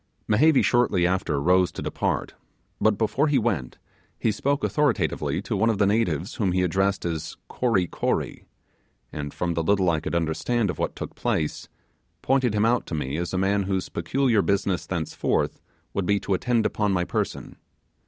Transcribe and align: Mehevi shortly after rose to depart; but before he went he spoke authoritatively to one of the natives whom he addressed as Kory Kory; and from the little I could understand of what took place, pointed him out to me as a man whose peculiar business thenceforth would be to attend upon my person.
Mehevi 0.27 0.63
shortly 0.63 1.05
after 1.05 1.39
rose 1.39 1.71
to 1.73 1.83
depart; 1.83 2.33
but 2.79 2.97
before 2.97 3.27
he 3.27 3.37
went 3.37 3.77
he 4.17 4.31
spoke 4.31 4.63
authoritatively 4.63 5.43
to 5.43 5.55
one 5.55 5.69
of 5.69 5.77
the 5.77 5.85
natives 5.85 6.33
whom 6.33 6.53
he 6.53 6.63
addressed 6.63 7.05
as 7.05 7.37
Kory 7.47 7.85
Kory; 7.85 8.45
and 9.13 9.31
from 9.31 9.53
the 9.53 9.61
little 9.61 9.91
I 9.91 9.99
could 9.99 10.15
understand 10.15 10.71
of 10.71 10.79
what 10.79 10.95
took 10.95 11.13
place, 11.13 11.69
pointed 12.23 12.55
him 12.55 12.65
out 12.65 12.87
to 12.87 12.95
me 12.95 13.15
as 13.17 13.31
a 13.31 13.37
man 13.37 13.65
whose 13.65 13.89
peculiar 13.89 14.41
business 14.41 14.87
thenceforth 14.87 15.61
would 15.93 16.07
be 16.07 16.19
to 16.21 16.33
attend 16.33 16.65
upon 16.65 16.91
my 16.93 17.03
person. 17.03 17.57